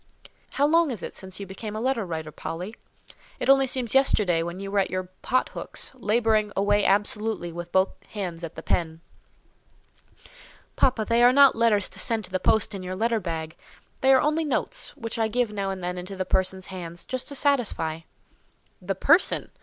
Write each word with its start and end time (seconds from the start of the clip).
"How 0.53 0.65
long 0.65 0.89
is 0.89 1.03
it 1.03 1.13
since 1.13 1.39
you 1.39 1.45
became 1.45 1.75
a 1.75 1.79
letter 1.79 2.03
writer, 2.03 2.31
Polly? 2.31 2.75
It 3.39 3.51
only 3.51 3.67
seems 3.67 3.93
yesterday 3.93 4.41
when 4.41 4.59
you 4.59 4.71
were 4.71 4.79
at 4.79 4.89
your 4.89 5.03
pot 5.21 5.49
hooks, 5.49 5.91
labouring 5.93 6.51
away 6.55 6.83
absolutely 6.83 7.51
with 7.51 7.71
both 7.71 7.89
hands 8.09 8.43
at 8.43 8.55
the 8.55 8.63
pen." 8.63 9.01
"Papa, 10.75 11.05
they 11.05 11.21
are 11.21 11.31
not 11.31 11.55
letters 11.55 11.87
to 11.89 11.99
send 11.99 12.25
to 12.25 12.31
the 12.31 12.39
post 12.39 12.73
in 12.73 12.81
your 12.81 12.95
letter 12.95 13.19
bag; 13.19 13.55
they 13.99 14.11
are 14.11 14.21
only 14.21 14.43
notes, 14.43 14.97
which 14.97 15.19
I 15.19 15.27
give 15.27 15.53
now 15.53 15.69
and 15.69 15.83
then 15.83 15.99
into 15.99 16.15
the 16.15 16.25
person's 16.25 16.65
hands, 16.73 17.05
just 17.05 17.27
to 17.27 17.35
satisfy." 17.35 17.99
"The 18.81 18.95
person! 18.95 19.51